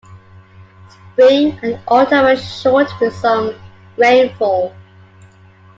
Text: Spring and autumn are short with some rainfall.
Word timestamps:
Spring 1.13 1.59
and 1.61 1.79
autumn 1.87 2.25
are 2.25 2.35
short 2.35 2.87
with 2.99 3.13
some 3.15 3.53
rainfall. 3.97 4.73